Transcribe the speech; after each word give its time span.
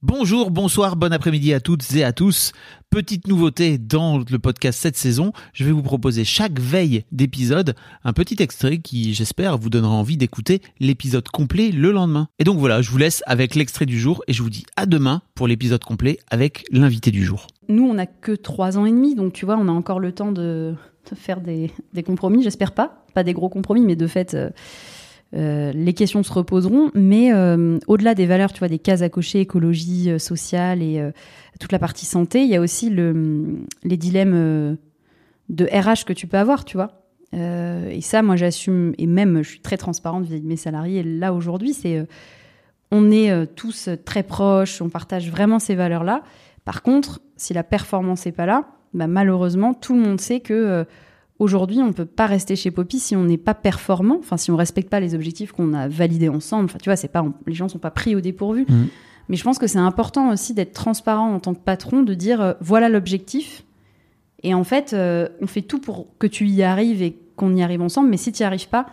Bonjour, 0.00 0.52
bonsoir, 0.52 0.94
bon 0.94 1.12
après-midi 1.12 1.52
à 1.52 1.58
toutes 1.58 1.92
et 1.96 2.04
à 2.04 2.12
tous. 2.12 2.52
Petite 2.88 3.26
nouveauté 3.26 3.78
dans 3.78 4.18
le 4.18 4.38
podcast 4.38 4.78
cette 4.80 4.96
saison, 4.96 5.32
je 5.52 5.64
vais 5.64 5.72
vous 5.72 5.82
proposer 5.82 6.22
chaque 6.22 6.60
veille 6.60 7.04
d'épisode 7.10 7.74
un 8.04 8.12
petit 8.12 8.40
extrait 8.40 8.78
qui, 8.78 9.12
j'espère, 9.12 9.58
vous 9.58 9.70
donnera 9.70 9.90
envie 9.90 10.16
d'écouter 10.16 10.62
l'épisode 10.78 11.28
complet 11.28 11.72
le 11.72 11.90
lendemain. 11.90 12.28
Et 12.38 12.44
donc 12.44 12.58
voilà, 12.58 12.80
je 12.80 12.92
vous 12.92 12.98
laisse 12.98 13.24
avec 13.26 13.56
l'extrait 13.56 13.86
du 13.86 13.98
jour 13.98 14.22
et 14.28 14.32
je 14.32 14.40
vous 14.40 14.50
dis 14.50 14.64
à 14.76 14.86
demain 14.86 15.20
pour 15.34 15.48
l'épisode 15.48 15.82
complet 15.82 16.20
avec 16.30 16.64
l'invité 16.70 17.10
du 17.10 17.24
jour. 17.24 17.48
Nous, 17.68 17.82
on 17.82 17.94
n'a 17.94 18.06
que 18.06 18.30
trois 18.30 18.78
ans 18.78 18.86
et 18.86 18.92
demi, 18.92 19.16
donc 19.16 19.32
tu 19.32 19.46
vois, 19.46 19.56
on 19.56 19.66
a 19.66 19.72
encore 19.72 19.98
le 19.98 20.12
temps 20.12 20.30
de, 20.30 20.76
faire 21.16 21.40
des, 21.40 21.72
des 21.92 22.04
compromis, 22.04 22.44
j'espère 22.44 22.70
pas. 22.70 23.04
Pas 23.14 23.24
des 23.24 23.32
gros 23.32 23.48
compromis, 23.48 23.84
mais 23.84 23.96
de 23.96 24.06
fait... 24.06 24.34
euh, 24.34 24.50
euh, 25.34 25.72
les 25.72 25.92
questions 25.92 26.22
se 26.22 26.32
reposeront, 26.32 26.90
mais 26.94 27.32
euh, 27.34 27.78
au-delà 27.86 28.14
des 28.14 28.24
valeurs, 28.24 28.52
tu 28.52 28.60
vois, 28.60 28.68
des 28.68 28.78
cases 28.78 29.02
à 29.02 29.10
cocher, 29.10 29.40
écologie, 29.40 30.10
euh, 30.10 30.18
sociale 30.18 30.82
et 30.82 31.02
toute 31.60 31.72
la 31.72 31.78
partie 31.78 32.06
santé, 32.06 32.42
il 32.42 32.48
y 32.48 32.56
a 32.56 32.60
aussi 32.60 32.88
le, 32.88 33.58
les 33.84 33.96
dilemmes 33.96 34.76
de 35.48 35.64
RH 35.64 36.04
que 36.06 36.12
tu 36.12 36.26
peux 36.26 36.38
avoir, 36.38 36.64
tu 36.64 36.76
vois. 36.76 36.92
Et 37.32 38.00
ça, 38.00 38.22
moi, 38.22 38.36
j'assume, 38.36 38.94
et 38.96 39.06
même, 39.06 39.42
je 39.42 39.50
suis 39.50 39.60
très 39.60 39.76
transparente 39.76 40.24
vis-à-vis 40.24 40.42
de 40.42 40.46
mes 40.46 40.56
salariés. 40.56 41.02
Là, 41.02 41.34
aujourd'hui, 41.34 41.74
c'est, 41.74 42.06
on 42.90 43.10
est 43.10 43.46
tous 43.54 43.90
très 44.04 44.22
proches, 44.22 44.80
on 44.80 44.88
partage 44.88 45.30
vraiment 45.30 45.58
ces 45.58 45.74
valeurs-là. 45.74 46.22
Par 46.64 46.82
contre, 46.82 47.20
si 47.36 47.52
la 47.52 47.64
performance 47.64 48.24
n'est 48.24 48.32
pas 48.32 48.46
là, 48.46 48.68
bah, 48.94 49.08
malheureusement, 49.08 49.74
tout 49.74 49.94
le 49.94 50.00
monde 50.00 50.20
sait 50.20 50.40
que 50.40 50.86
Aujourd'hui, 51.38 51.78
on 51.80 51.92
peut 51.92 52.04
pas 52.04 52.26
rester 52.26 52.56
chez 52.56 52.70
Poppy 52.72 52.98
si 52.98 53.14
on 53.14 53.24
n'est 53.24 53.36
pas 53.38 53.54
performant, 53.54 54.16
enfin 54.18 54.36
si 54.36 54.50
on 54.50 54.56
respecte 54.56 54.90
pas 54.90 54.98
les 54.98 55.14
objectifs 55.14 55.52
qu'on 55.52 55.72
a 55.72 55.86
validés 55.86 56.28
ensemble. 56.28 56.64
Enfin, 56.64 56.78
tu 56.82 56.88
vois, 56.88 56.96
c'est 56.96 57.08
pas 57.08 57.22
on- 57.22 57.34
les 57.46 57.54
gens 57.54 57.68
sont 57.68 57.78
pas 57.78 57.92
pris 57.92 58.16
au 58.16 58.20
dépourvu. 58.20 58.66
Mhm. 58.68 58.88
Mais 59.28 59.36
je 59.36 59.44
pense 59.44 59.58
que 59.58 59.66
c'est 59.66 59.78
important 59.78 60.30
aussi 60.32 60.52
d'être 60.54 60.72
transparent 60.72 61.32
en 61.32 61.38
tant 61.38 61.54
que 61.54 61.60
patron, 61.60 62.02
de 62.02 62.14
dire 62.14 62.40
euh, 62.40 62.52
voilà 62.60 62.88
l'objectif. 62.88 63.62
Et 64.42 64.52
en 64.54 64.64
fait, 64.64 64.92
euh, 64.94 65.28
on 65.40 65.46
fait 65.46 65.62
tout 65.62 65.78
pour 65.78 66.06
que 66.18 66.26
tu 66.26 66.46
y 66.48 66.62
arrives 66.62 67.02
et 67.02 67.16
qu'on 67.36 67.54
y 67.54 67.62
arrive 67.62 67.82
ensemble. 67.82 68.08
Mais 68.08 68.16
si 68.16 68.32
tu 68.32 68.42
n'y 68.42 68.46
arrives 68.46 68.68
pas, 68.68 68.86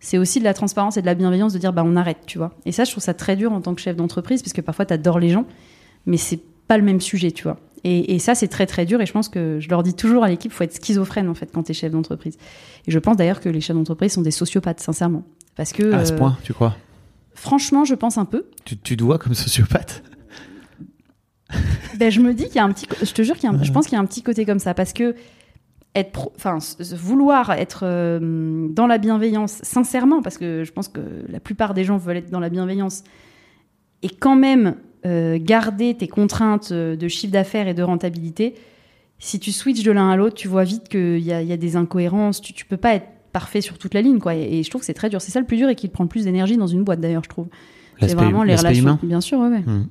c'est 0.00 0.18
aussi 0.18 0.40
de 0.40 0.44
la 0.44 0.54
transparence 0.54 0.96
et 0.96 1.02
de 1.02 1.06
la 1.06 1.14
bienveillance 1.14 1.52
de 1.52 1.58
dire 1.58 1.72
bah 1.72 1.84
on 1.86 1.94
arrête, 1.94 2.18
tu 2.26 2.38
vois. 2.38 2.52
Et 2.66 2.72
ça, 2.72 2.82
je 2.82 2.90
trouve 2.90 3.02
ça 3.04 3.14
très 3.14 3.36
dur 3.36 3.52
en 3.52 3.60
tant 3.60 3.74
que 3.74 3.80
chef 3.80 3.94
d'entreprise 3.94 4.42
parce 4.42 4.52
que 4.52 4.60
parfois 4.60 4.86
tu 4.86 4.94
adores 4.94 5.20
les 5.20 5.28
gens, 5.28 5.44
mais 6.06 6.16
c'est 6.16 6.40
pas 6.66 6.78
le 6.78 6.84
même 6.84 7.00
sujet, 7.00 7.30
tu 7.30 7.44
vois. 7.44 7.58
Et, 7.84 8.14
et 8.14 8.18
ça, 8.18 8.34
c'est 8.34 8.48
très 8.48 8.66
très 8.66 8.84
dur. 8.86 9.00
Et 9.00 9.06
je 9.06 9.12
pense 9.12 9.28
que 9.28 9.58
je 9.60 9.68
leur 9.68 9.82
dis 9.82 9.94
toujours 9.94 10.22
à 10.24 10.28
l'équipe, 10.28 10.52
faut 10.52 10.64
être 10.64 10.74
schizophrène 10.82 11.28
en 11.28 11.34
fait 11.34 11.50
quand 11.52 11.64
t'es 11.64 11.72
chef 11.74 11.90
d'entreprise. 11.92 12.36
Et 12.86 12.90
je 12.90 12.98
pense 12.98 13.16
d'ailleurs 13.16 13.40
que 13.40 13.48
les 13.48 13.60
chefs 13.60 13.76
d'entreprise 13.76 14.12
sont 14.12 14.22
des 14.22 14.30
sociopathes, 14.30 14.80
sincèrement, 14.80 15.24
parce 15.56 15.72
que 15.72 15.92
À 15.92 16.04
ce 16.04 16.12
euh, 16.12 16.16
point, 16.16 16.38
tu 16.44 16.52
crois? 16.52 16.76
franchement, 17.34 17.84
je 17.84 17.94
pense 17.94 18.18
un 18.18 18.24
peu. 18.24 18.44
tu, 18.64 18.76
tu 18.78 18.96
te 18.96 19.02
vois 19.02 19.18
comme 19.18 19.34
sociopathe? 19.34 20.02
Ben, 21.98 22.10
je 22.10 22.20
me 22.20 22.32
dis 22.32 22.46
qu'il 22.46 22.56
y 22.56 22.58
a 22.60 22.64
un 22.64 22.72
petit, 22.72 22.86
je 23.02 23.12
te 23.12 23.22
jure 23.22 23.34
qu'il 23.36 23.44
y 23.50 23.52
a 23.52 23.56
un- 23.56 23.62
je 23.62 23.70
pense 23.72 23.86
qu'il 23.86 23.94
y 23.94 23.98
a 23.98 24.00
un 24.00 24.06
petit 24.06 24.22
côté 24.22 24.46
comme 24.46 24.58
ça 24.58 24.72
parce 24.74 24.92
que 24.94 25.14
être, 25.94 26.30
enfin, 26.36 26.56
vouloir 26.94 27.50
être 27.50 27.80
euh, 27.84 28.66
dans 28.70 28.86
la 28.86 28.96
bienveillance, 28.96 29.58
sincèrement, 29.62 30.22
parce 30.22 30.38
que 30.38 30.64
je 30.64 30.72
pense 30.72 30.88
que 30.88 31.00
la 31.28 31.38
plupart 31.40 31.74
des 31.74 31.84
gens 31.84 31.98
veulent 31.98 32.16
être 32.16 32.30
dans 32.30 32.40
la 32.40 32.48
bienveillance, 32.48 33.04
et 34.02 34.08
quand 34.08 34.36
même 34.36 34.76
euh, 35.04 35.38
garder 35.40 35.94
tes 35.94 36.08
contraintes 36.08 36.70
euh, 36.72 36.96
de 36.96 37.08
chiffre 37.08 37.32
d'affaires 37.32 37.68
et 37.68 37.74
de 37.74 37.82
rentabilité. 37.82 38.54
Si 39.18 39.38
tu 39.38 39.52
switches 39.52 39.82
de 39.84 39.92
l'un 39.92 40.10
à 40.10 40.16
l'autre, 40.16 40.34
tu 40.34 40.48
vois 40.48 40.64
vite 40.64 40.88
qu'il 40.88 41.18
y 41.18 41.26
y 41.26 41.52
a 41.52 41.56
des 41.56 41.76
incohérences. 41.76 42.40
Tu, 42.40 42.52
tu 42.52 42.64
peux 42.64 42.76
pas 42.76 42.94
être 42.94 43.06
parfait 43.32 43.60
sur 43.60 43.78
toute 43.78 43.94
la 43.94 44.02
ligne, 44.02 44.18
quoi. 44.18 44.34
Et, 44.34 44.58
et 44.58 44.62
je 44.62 44.70
trouve 44.70 44.80
que 44.82 44.86
c'est 44.86 44.94
très 44.94 45.08
dur. 45.08 45.20
C'est 45.20 45.30
ça 45.30 45.40
le 45.40 45.46
plus 45.46 45.56
dur 45.56 45.68
et 45.68 45.74
qui 45.74 45.88
prend 45.88 46.04
le 46.04 46.08
plus 46.08 46.24
d'énergie 46.24 46.56
dans 46.56 46.66
une 46.66 46.84
boîte, 46.84 47.00
d'ailleurs, 47.00 47.24
je 47.24 47.28
trouve. 47.28 47.46
C'est 48.00 48.14
vraiment 48.14 48.42
les 48.42 48.56
relations. 48.56 48.82
humain 48.82 48.98
Bien 49.02 49.20
sûr, 49.20 49.38
ouais, 49.38 49.48
ouais. 49.48 49.62
Mhm. 49.64 49.86